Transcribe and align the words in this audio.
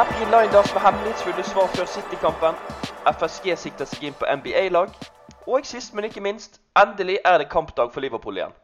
Happy 0.00 0.24
Liners 0.24 0.74
med 0.74 0.82
hemmelighetsfulle 0.82 1.42
svar 1.44 1.66
før 1.76 1.84
City-kampen. 1.84 2.54
FSG 3.18 3.56
sikter 3.62 3.88
seg 3.88 4.04
inn 4.08 4.14
på 4.20 4.28
NBA-lag. 4.38 4.94
Og 5.46 5.66
sist, 5.68 5.92
men 5.92 6.06
ikke 6.08 6.22
minst, 6.24 6.56
endelig 6.82 7.18
er 7.30 7.36
det 7.42 7.50
kampdag 7.52 7.90
for 7.92 8.00
Liverpool 8.00 8.38
igjen. 8.38 8.54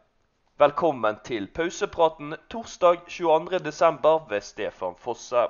Velkommen 0.63 1.19
til 1.29 1.45
pausepraten 1.59 2.33
torsdag 2.49 3.03
22.12. 3.05 4.31
ved 4.31 4.41
Stefan 4.47 4.97
Fosse. 5.03 5.43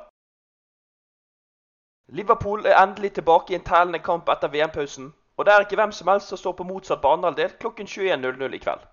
Liverpool 2.20 2.66
er 2.66 2.82
endelig 2.82 3.14
tilbake 3.22 3.56
i 3.56 3.60
en 3.62 3.66
tellende 3.72 4.04
kamp 4.10 4.28
etter 4.36 4.52
VM-pausen. 4.58 5.14
Og 5.38 5.46
det 5.46 5.54
er 5.54 5.64
ikke 5.64 5.80
hvem 5.80 5.96
som 5.96 6.12
helst 6.12 6.36
som 6.36 6.44
står 6.44 6.60
på 6.60 6.68
motsatt 6.68 7.02
banehalvdel 7.08 7.56
klokken 7.64 7.88
21.00 7.88 8.60
i 8.60 8.64
kveld. 8.68 8.84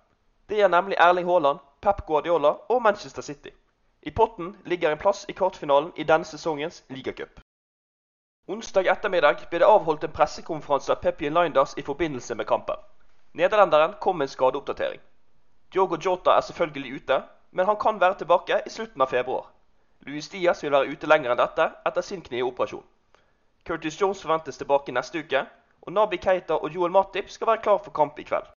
Det 0.49 0.63
er 0.63 0.71
nemlig 0.71 1.03
Erling 1.09 1.27
Haaland, 1.27 1.59
Pep 1.83 2.07
Guardiola 2.07 2.55
og 2.69 2.83
Manchester 2.83 3.23
City. 3.23 3.51
I 4.07 4.11
potten 4.11 4.57
ligger 4.65 4.91
en 4.91 4.99
plass 4.99 5.25
i 5.29 5.33
kvartfinalen 5.33 5.93
i 5.97 6.05
denne 6.05 6.25
sesongens 6.29 6.83
ligacup. 6.89 7.41
Onsdag 8.49 8.91
ettermiddag 8.93 9.47
ble 9.49 9.63
det 9.63 9.69
avholdt 9.69 10.05
en 10.05 10.13
pressekonferanse 10.13 10.93
av 10.93 11.01
Peppi 11.01 11.31
Linders 11.33 11.73
i 11.81 11.85
forbindelse 11.87 12.35
med 12.37 12.47
kampen. 12.47 12.77
Nederlenderen 13.33 13.95
kom 14.01 14.19
med 14.19 14.29
en 14.29 14.35
skadeoppdatering. 14.35 15.01
Diogo 15.73 15.97
Jota 15.97 16.35
er 16.37 16.45
selvfølgelig 16.45 16.93
ute, 16.99 17.23
men 17.51 17.67
han 17.67 17.81
kan 17.81 18.01
være 18.01 18.19
tilbake 18.21 18.61
i 18.67 18.71
slutten 18.71 19.01
av 19.01 19.09
februar. 19.09 19.49
Luis 20.07 20.29
Diaz 20.29 20.61
vil 20.63 20.77
være 20.77 20.93
ute 20.93 21.09
lenger 21.09 21.33
enn 21.33 21.41
dette 21.41 21.71
etter 21.89 22.05
sin 22.05 22.21
knieoperasjon. 22.27 22.85
Curtis 23.65 23.97
Jones 24.01 24.21
forventes 24.23 24.61
tilbake 24.61 24.93
neste 24.93 25.25
uke, 25.25 25.47
og 25.81 25.97
Nabi 25.97 26.21
Keita 26.21 26.61
og 26.61 26.77
Joel 26.77 26.93
Matip 26.93 27.33
skal 27.33 27.55
være 27.55 27.65
klar 27.65 27.81
for 27.81 27.97
kamp 27.97 28.21
i 28.21 28.29
kveld. 28.29 28.53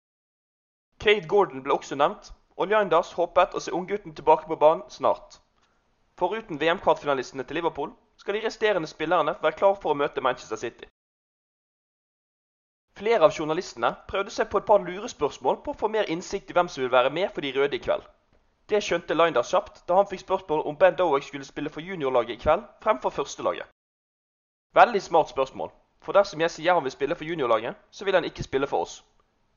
Kate 0.98 1.28
Gordon 1.30 1.62
ble 1.62 1.78
også 1.78 1.94
nevnt, 1.94 2.32
og 2.56 2.70
Linders 2.72 3.12
håpet 3.12 3.54
å 3.54 3.60
se 3.60 3.74
unggutten 3.76 4.14
tilbake 4.16 4.48
på 4.48 4.56
banen 4.60 4.84
snart. 4.90 5.40
Foruten 6.16 6.60
VM-kvartfinalistene 6.60 7.44
til 7.44 7.60
Liverpool 7.60 7.92
skal 8.16 8.34
de 8.34 8.44
resterende 8.46 8.88
spillerne 8.88 9.36
være 9.42 9.58
klar 9.60 9.74
for 9.80 9.92
å 9.92 9.98
møte 10.00 10.24
Manchester 10.24 10.56
City. 10.56 10.88
Flere 12.96 13.28
av 13.28 13.34
journalistene 13.36 13.90
prøvde 14.08 14.32
seg 14.32 14.48
på 14.48 14.62
et 14.62 14.68
par 14.70 14.80
lurespørsmål 14.80 15.58
på 15.64 15.74
å 15.74 15.80
få 15.82 15.90
mer 15.92 16.08
innsikt 16.12 16.50
i 16.50 16.56
hvem 16.56 16.70
som 16.72 16.82
vil 16.82 16.94
være 16.94 17.12
med 17.12 17.28
for 17.34 17.44
de 17.44 17.52
røde 17.52 17.76
i 17.76 17.82
kveld. 17.84 18.06
Det 18.72 18.80
skjønte 18.82 19.14
Linders 19.14 19.52
kjapt 19.52 19.82
da 19.86 20.00
han 20.00 20.08
fikk 20.10 20.24
spørsmål 20.24 20.64
om 20.66 20.78
Ben 20.80 20.96
Dowick 20.96 21.28
skulle 21.28 21.44
spille 21.44 21.70
for 21.70 21.84
juniorlaget 21.84 22.38
i 22.38 22.42
kveld 22.46 22.64
fremfor 22.82 23.12
førstelaget. 23.18 23.68
Veldig 24.74 25.02
smart 25.02 25.28
spørsmål, 25.28 25.70
for 26.00 26.16
dersom 26.16 26.40
jeg 26.40 26.54
sier 26.54 26.74
han 26.74 26.84
vil 26.84 26.96
spille 26.96 27.14
for 27.14 27.28
juniorlaget, 27.28 27.76
så 27.90 28.08
vil 28.08 28.16
han 28.16 28.24
ikke 28.24 28.48
spille 28.48 28.66
for 28.66 28.88
oss. 28.88 29.02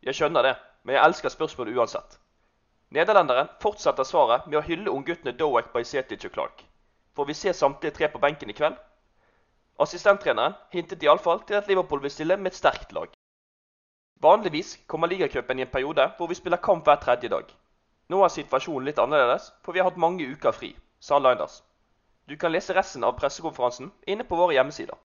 Jeg 0.03 0.19
skjønner 0.19 0.43
det, 0.43 0.55
men 0.83 0.95
jeg 0.95 1.05
elsker 1.07 1.31
spørsmålet 1.31 1.79
uansett. 1.79 2.19
Nederlenderen 2.89 3.49
fortsetter 3.61 4.03
svaret 4.07 4.47
med 4.47 4.57
å 4.57 4.65
hylle 4.65 4.89
ungguttene 4.89 5.35
Doek, 5.37 5.67
Bajsetic 5.73 6.25
og 6.25 6.33
Clark. 6.33 6.63
Får 7.15 7.27
vi 7.29 7.35
se 7.37 7.53
samtlige 7.53 7.93
tre 7.97 8.07
på 8.09 8.21
benken 8.23 8.49
i 8.49 8.55
kveld? 8.57 8.77
Assistenttreneren 9.79 10.57
hintet 10.73 11.03
iallfall 11.05 11.43
til 11.45 11.59
at 11.59 11.69
Liverpool 11.69 12.01
vil 12.01 12.11
stille 12.11 12.37
med 12.37 12.51
et 12.51 12.57
sterkt 12.57 12.91
lag. 12.97 13.13
Vanligvis 14.19 14.73
kommer 14.87 15.07
ligacupen 15.07 15.59
i 15.59 15.63
en 15.67 15.71
periode 15.71 16.09
hvor 16.17 16.27
vi 16.27 16.35
spiller 16.39 16.59
kamp 16.65 16.89
hver 16.89 16.97
tredje 17.03 17.29
dag. 17.31 17.45
Nå 18.09 18.23
er 18.25 18.33
situasjonen 18.33 18.89
litt 18.89 18.99
annerledes, 18.99 19.51
for 19.63 19.71
vi 19.71 19.79
har 19.79 19.91
hatt 19.91 20.01
mange 20.01 20.25
uker 20.25 20.51
fri, 20.51 20.73
sa 20.99 21.21
Linders. 21.21 21.61
Du 22.25 22.35
kan 22.37 22.51
lese 22.51 22.73
resten 22.73 23.05
av 23.05 23.15
pressekonferansen 23.21 23.93
inne 24.09 24.25
på 24.25 24.35
våre 24.35 24.57
hjemmesider. 24.57 24.97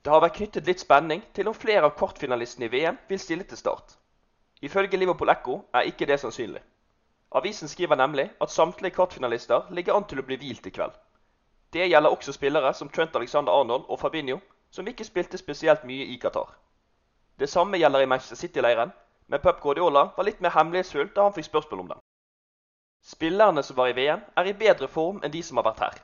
Det 0.00 0.14
har 0.14 0.22
vært 0.22 0.38
knyttet 0.38 0.70
litt 0.70 0.80
spenning 0.80 1.26
til 1.36 1.50
om 1.50 1.58
flere 1.58 1.90
av 1.90 1.96
kvartfinalistene 1.98 2.70
i 2.70 2.72
VM 2.72 3.02
vil 3.10 3.20
stille 3.20 3.44
til 3.44 3.58
start. 3.58 3.99
Ifølge 4.62 4.96
Liverpool 4.96 5.28
Echo 5.28 5.60
er 5.74 5.88
ikke 5.88 6.06
det 6.06 6.20
sannsynlig. 6.20 6.60
Avisen 7.32 7.68
skriver 7.68 7.96
nemlig 7.96 8.30
at 8.40 8.50
samtlige 8.50 8.94
kvartfinalister 8.94 9.70
ligger 9.70 9.94
an 9.94 10.04
til 10.04 10.20
å 10.20 10.26
bli 10.26 10.36
hvilt 10.36 10.66
i 10.66 10.72
kveld. 10.74 10.92
Det 11.72 11.86
gjelder 11.88 12.10
også 12.10 12.32
spillere 12.32 12.74
som 12.74 12.88
Trent 12.88 13.16
Alexander 13.16 13.52
Arnold 13.52 13.84
og 13.88 14.00
Fabinho, 14.00 14.40
som 14.70 14.88
ikke 14.88 15.04
spilte 15.04 15.38
spesielt 15.38 15.84
mye 15.84 16.08
i 16.12 16.18
Qatar. 16.18 16.50
Det 17.38 17.48
samme 17.48 17.78
gjelder 17.78 18.04
i 18.04 18.10
Manchester 18.10 18.36
City-leiren, 18.36 18.92
men 19.26 19.40
Pep 19.40 19.60
Guardiola 19.62 20.10
var 20.16 20.26
litt 20.26 20.40
mer 20.40 20.52
hemmelighetsfull 20.56 21.08
da 21.14 21.22
han 21.22 21.36
fikk 21.36 21.46
spørsmål 21.46 21.80
om 21.80 21.88
dem. 21.94 22.02
Spillerne 23.06 23.62
som 23.62 23.76
var 23.76 23.88
i 23.88 23.96
VM, 23.96 24.26
er 24.36 24.50
i 24.50 24.56
bedre 24.64 24.88
form 24.88 25.22
enn 25.24 25.32
de 25.32 25.42
som 25.42 25.56
har 25.56 25.68
vært 25.70 25.84
her. 25.86 26.00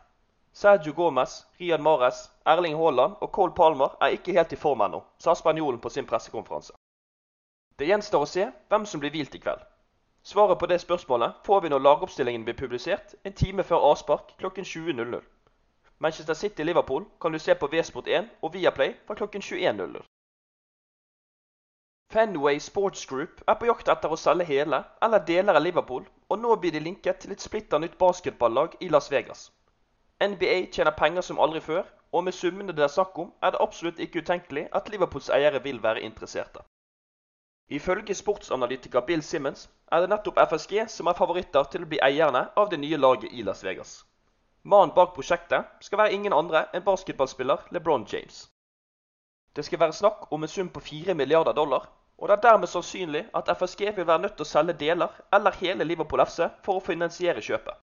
Sergio 0.57 0.95
Gomez, 0.97 1.43
Riyad 1.61 1.83
Mares, 1.85 2.31
Erling 2.47 2.79
Haaland 2.79 3.19
og 3.21 3.33
Cole 3.33 3.53
Palmer 3.53 3.99
er 4.01 4.17
ikke 4.17 4.33
helt 4.33 4.55
i 4.57 4.57
form 4.57 4.81
ennå, 4.87 5.03
sa 5.19 5.35
spanjolen 5.35 5.81
på 5.81 5.93
sin 5.93 6.07
pressekonferanse. 6.09 6.73
Det 7.79 7.87
gjenstår 7.87 8.23
å 8.25 8.29
se 8.31 8.45
hvem 8.73 8.87
som 8.89 9.01
blir 9.01 9.13
hvilt 9.13 9.35
i 9.37 9.41
kveld. 9.43 9.61
Svaret 10.27 10.59
på 10.59 10.67
det 10.67 10.81
spørsmålet 10.81 11.35
får 11.47 11.61
vi 11.63 11.69
når 11.69 11.83
lagoppstillingen 11.87 12.45
blir 12.45 12.57
publisert 12.59 13.15
en 13.25 13.35
time 13.41 13.63
før 13.63 13.85
avspark 13.93 14.33
klokken 14.41 14.65
20.00. 14.65 15.21
Manchester 15.99 16.35
City-Liverpool 16.35 17.05
kan 17.21 17.33
du 17.33 17.39
se 17.39 17.55
på 17.55 17.69
V-Sport1 17.73 18.27
og 18.43 18.55
Viaplay 18.55 18.95
fra 19.07 19.15
klokken 19.15 19.43
21.00. 19.43 20.03
Fenway 22.13 22.59
Sports 22.59 23.07
Group 23.07 23.41
er 23.49 23.55
på 23.61 23.67
jakt 23.69 23.89
etter 23.93 24.13
å 24.13 24.19
selge 24.21 24.45
hele 24.51 24.79
eller 25.03 25.25
deler 25.31 25.59
av 25.59 25.65
Liverpool, 25.65 26.05
og 26.31 26.39
nå 26.43 26.57
blir 26.63 26.73
de 26.73 26.81
linket 26.81 27.19
til 27.23 27.33
et 27.35 27.43
splitter 27.45 27.83
nytt 27.83 27.99
basketballag 27.99 28.77
i 28.81 28.89
Las 28.89 29.11
Vegas. 29.13 29.51
NBA 30.23 30.71
tjener 30.73 30.97
penger 30.97 31.27
som 31.27 31.41
aldri 31.41 31.61
før, 31.61 31.85
og 32.13 32.25
med 32.25 32.35
summene 32.35 32.73
det 32.73 32.87
er 32.87 32.95
snakk 32.95 33.19
om, 33.19 33.33
er 33.43 33.53
det 33.53 33.61
absolutt 33.61 34.01
ikke 34.01 34.23
utenkelig 34.25 34.69
at 34.73 34.89
Liverpools 34.89 35.29
eiere 35.39 35.61
vil 35.65 35.83
være 35.83 36.05
interesserte. 36.09 36.63
Ifølge 37.69 38.15
sportsanalytiker 38.15 39.01
Bill 39.01 39.23
Simmons 39.23 39.69
er 39.91 40.01
det 40.05 40.11
nettopp 40.11 40.37
FSG 40.39 40.85
som 40.93 41.09
er 41.11 41.17
favoritter 41.19 41.65
til 41.71 41.83
å 41.83 41.89
bli 41.91 41.99
eierne 41.99 42.45
av 42.55 42.69
det 42.71 42.79
nye 42.79 42.99
laget 43.01 43.33
i 43.35 43.43
Las 43.43 43.65
Vegas. 43.67 44.05
Mannen 44.63 44.95
bak 44.95 45.17
prosjektet 45.17 45.67
skal 45.83 45.99
være 45.99 46.15
ingen 46.15 46.35
andre 46.35 46.63
enn 46.75 46.85
basketballspiller 46.87 47.65
LeBron 47.75 48.07
James. 48.13 48.45
Det 49.57 49.65
skal 49.67 49.81
være 49.83 49.97
snakk 49.99 50.29
om 50.31 50.47
en 50.47 50.53
sum 50.53 50.69
på 50.71 50.81
4 50.81 51.15
milliarder 51.19 51.57
dollar, 51.59 51.89
og 52.19 52.29
det 52.29 52.37
er 52.37 52.45
dermed 52.45 52.71
sannsynlig 52.71 53.25
at 53.35 53.51
FSG 53.59 53.97
vil 53.97 54.07
være 54.07 54.23
nødt 54.23 54.39
til 54.39 54.47
å 54.47 54.53
selge 54.53 54.79
deler 54.85 55.19
eller 55.35 55.59
hele 55.59 55.89
Liverpool 55.91 56.23
FC 56.23 56.47
for 56.63 56.79
å 56.79 56.87
finansiere 56.87 57.43
kjøpet. 57.43 57.83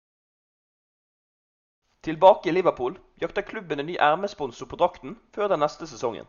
Tilbake 2.06 2.50
i 2.50 2.56
Liverpool 2.56 2.96
jakter 3.20 3.44
klubben 3.44 3.80
en 3.82 3.92
ny 3.92 4.00
ermesponsor 4.00 4.72
på 4.72 4.80
drakten 4.80 5.20
før 5.36 5.52
den 5.52 5.64
neste 5.66 5.88
sesongen. 5.90 6.28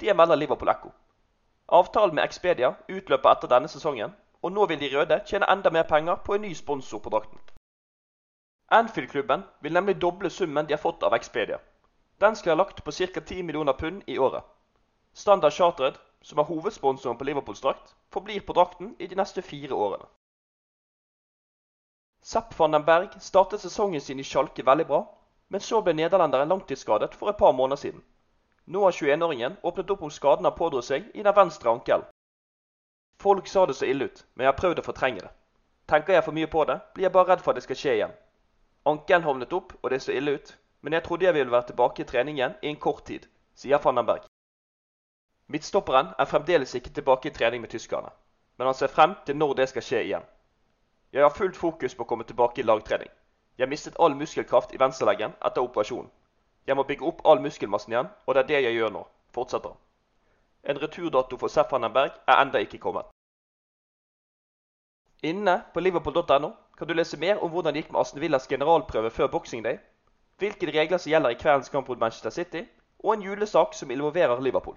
Det 0.00 0.16
melder 0.16 0.38
Liverpool 0.38 0.72
Echo. 0.72 0.94
Avtalen 1.70 2.14
med 2.14 2.24
Expedia 2.24 2.72
utløper 2.88 3.30
etter 3.30 3.50
denne 3.50 3.68
sesongen, 3.70 4.14
og 4.42 4.52
nå 4.52 4.66
vil 4.66 4.80
de 4.80 4.88
røde 4.96 5.20
tjene 5.26 5.46
enda 5.52 5.70
mer 5.70 5.86
penger 5.86 6.18
på 6.26 6.34
en 6.34 6.42
ny 6.42 6.52
sponsor 6.54 6.98
på 6.98 7.12
drakten. 7.14 7.38
Anfield-klubben 8.70 9.44
vil 9.60 9.72
nemlig 9.72 10.00
doble 10.02 10.30
summen 10.30 10.66
de 10.66 10.74
har 10.74 10.82
fått 10.82 11.02
av 11.06 11.14
Expedia. 11.14 11.58
Den 12.20 12.36
skal 12.36 12.56
ha 12.56 12.62
lagt 12.62 12.84
på 12.84 12.92
ca. 12.92 13.20
10 13.20 13.42
millioner 13.42 13.72
pund 13.72 14.02
i 14.06 14.18
året. 14.18 14.42
Standard 15.14 15.52
Chartered, 15.52 15.98
som 16.22 16.38
er 16.38 16.48
hovedsponsoren 16.50 17.18
på 17.18 17.24
Liverpools 17.24 17.60
drakt, 17.60 17.94
forblir 18.12 18.40
på 18.40 18.52
drakten 18.52 18.96
i 18.98 19.06
de 19.06 19.16
neste 19.16 19.42
fire 19.42 19.74
årene. 19.74 20.06
Sepp 22.22 22.58
van 22.58 22.72
den 22.72 22.84
Berg 22.84 23.14
startet 23.20 23.60
sesongen 23.60 24.00
sin 24.00 24.20
i 24.20 24.24
Schalke 24.24 24.66
veldig 24.66 24.86
bra, 24.86 25.04
men 25.48 25.60
så 25.60 25.80
ble 25.82 25.94
nederlenderen 25.94 26.50
langtidsskadet 26.52 27.14
for 27.14 27.30
et 27.30 27.38
par 27.38 27.52
måneder 27.52 27.76
siden. 27.76 28.02
Nå 28.70 28.84
har 28.84 28.92
21-åringen 28.94 29.56
åpnet 29.62 29.90
opp 29.90 30.02
om 30.06 30.10
skaden 30.14 30.46
han 30.46 30.54
pådro 30.54 30.80
seg 30.86 31.08
i 31.14 31.22
den 31.26 31.34
venstre 31.34 31.70
ankelen. 31.70 32.04
Folk 33.22 33.48
sa 33.50 33.64
det 33.66 33.74
så 33.74 33.88
ille 33.90 34.06
ut, 34.06 34.20
men 34.34 34.44
jeg 34.44 34.52
har 34.52 34.58
prøvd 34.60 34.78
å 34.78 34.84
fortrenge 34.86 35.24
det. 35.24 35.30
Tenker 35.90 36.14
jeg 36.14 36.24
for 36.24 36.36
mye 36.36 36.50
på 36.52 36.62
det, 36.68 36.76
blir 36.94 37.08
jeg 37.08 37.12
bare 37.16 37.32
redd 37.32 37.42
for 37.42 37.50
at 37.50 37.58
det 37.58 37.64
skal 37.64 37.80
skje 37.80 37.94
igjen. 37.96 38.14
Ankelen 38.86 39.26
hovnet 39.26 39.56
opp, 39.58 39.74
og 39.82 39.90
det 39.90 39.98
så 40.04 40.14
ille 40.14 40.36
ut, 40.38 40.52
men 40.86 40.94
jeg 40.94 41.02
trodde 41.08 41.26
jeg 41.26 41.34
ville 41.34 41.56
være 41.56 41.66
tilbake 41.72 42.04
i 42.04 42.06
trening 42.12 42.38
igjen 42.38 42.54
i 42.62 42.70
en 42.70 42.78
kort 42.86 43.02
tid, 43.10 43.26
sier 43.58 43.82
Fandenberg. 43.82 44.22
den 44.22 44.28
Berg. 44.28 44.30
Midtstopperen 45.56 46.14
er 46.18 46.30
fremdeles 46.30 46.74
ikke 46.74 46.94
tilbake 46.94 47.28
i 47.28 47.34
trening 47.34 47.66
med 47.66 47.74
tyskerne, 47.74 48.14
men 48.56 48.70
han 48.70 48.78
ser 48.78 48.94
frem 48.94 49.18
til 49.26 49.36
når 49.36 49.54
det 49.54 49.68
skal 49.68 49.82
skje 49.82 50.04
igjen. 50.04 50.30
Jeg 51.12 51.26
har 51.26 51.34
fullt 51.34 51.56
fokus 51.56 51.94
på 51.94 52.06
å 52.06 52.06
komme 52.06 52.24
tilbake 52.24 52.62
i 52.62 52.68
lagtrening. 52.70 53.10
Jeg 53.58 53.68
mistet 53.68 53.98
all 53.98 54.14
muskelkraft 54.14 54.74
i 54.74 54.78
venstreleggen 54.78 55.34
etter 55.42 55.66
operasjonen. 55.66 56.10
Jeg 56.66 56.76
må 56.76 56.82
bygge 56.82 57.06
opp 57.06 57.22
all 57.24 57.40
muskelmassen 57.42 57.92
igjen, 57.92 58.10
og 58.26 58.34
det 58.34 58.42
er 58.42 58.48
det 58.48 58.62
jeg 58.64 58.76
gjør 58.78 58.92
nå, 58.94 59.04
fortsetter 59.34 59.72
han. 59.72 59.80
En 60.70 60.82
returdato 60.82 61.38
for 61.40 61.48
Seff 61.48 61.72
Hannenberg 61.72 62.18
er 62.28 62.42
enda 62.42 62.60
ikke 62.60 62.78
kommet. 62.78 63.08
Inne 65.22 65.62
på 65.74 65.80
liverpool.no 65.80 66.50
kan 66.78 66.88
du 66.88 66.94
lese 66.94 67.16
mer 67.20 67.40
om 67.44 67.50
hvordan 67.52 67.74
det 67.74 67.82
gikk 67.82 67.92
med 67.92 68.00
Aston 68.00 68.20
Villas 68.20 68.48
generalprøve 68.48 69.10
før 69.10 69.26
Boxing 69.26 69.64
Day, 69.64 69.78
hvilke 70.38 70.70
regler 70.72 70.98
som 70.98 71.10
gjelder 71.10 71.34
i 71.34 71.40
kveldens 71.40 71.68
kamp 71.68 71.88
mot 71.88 71.98
Manchester 71.98 72.30
City, 72.30 72.62
og 73.04 73.14
en 73.14 73.22
julesak 73.22 73.74
som 73.74 73.90
involverer 73.90 74.40
Liverpool. 74.40 74.76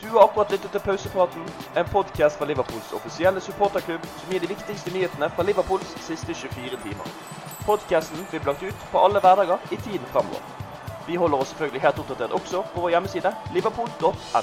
Du 0.00 0.06
har 0.06 0.28
akkurat 0.28 0.50
lyttet 0.52 0.70
til 0.70 0.80
Pausepraten, 0.80 1.42
en 1.76 1.92
podkast 1.92 2.38
fra 2.38 2.44
Liverpools 2.44 2.92
offisielle 2.92 3.40
supporterklubb 3.40 4.06
som 4.06 4.30
gir 4.30 4.40
de 4.40 4.52
viktigste 4.54 4.92
nyhetene 4.92 5.30
fra 5.30 5.42
Liverpools 5.42 5.94
siste 6.08 6.34
24 6.34 6.82
timer. 6.84 7.55
Podkasten 7.66 8.26
blir 8.30 8.46
lagt 8.46 8.62
ut 8.62 8.88
på 8.92 9.04
alle 9.04 9.20
hverdager 9.20 9.58
i 9.70 9.76
tiden 9.76 10.06
fremover. 10.12 10.42
Vi 11.06 11.16
holder 11.16 11.38
oss 11.38 11.48
selvfølgelig 11.52 11.82
helt 11.82 11.98
oppdatert 11.98 12.32
også 12.40 12.62
på 12.74 12.80
vår 12.80 12.96
hjemmeside 12.96 13.34
liverpool.no. 13.54 14.42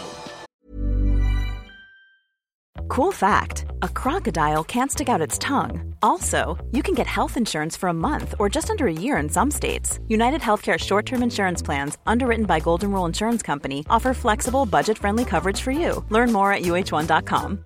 Cool 2.89 3.11
fact 3.11 3.65
a 3.81 3.89
crocodile 3.89 4.63
can't 4.63 4.91
stick 4.91 5.09
out 5.09 5.27
its 5.27 5.39
tongue. 5.39 5.95
Also, 6.01 6.63
you 6.71 6.83
can 6.83 6.93
get 6.93 7.07
health 7.07 7.37
insurance 7.37 7.75
for 7.79 7.89
a 7.89 7.93
month 7.93 8.35
or 8.39 8.49
just 8.49 8.69
under 8.69 8.87
a 8.87 8.93
year 8.93 9.17
in 9.17 9.29
some 9.29 9.51
states. 9.51 9.99
United 10.07 10.41
Healthcare 10.41 10.77
short 10.79 11.05
term 11.05 11.23
insurance 11.23 11.61
plans, 11.61 11.97
underwritten 12.05 12.45
by 12.45 12.59
Golden 12.59 12.91
Rule 12.91 13.05
Insurance 13.05 13.41
Company, 13.41 13.85
offer 13.89 14.13
flexible, 14.13 14.65
budget 14.65 14.97
friendly 14.97 15.25
coverage 15.25 15.61
for 15.61 15.71
you. 15.71 16.03
Learn 16.09 16.31
more 16.31 16.51
at 16.53 16.63
uh1.com. 16.63 17.65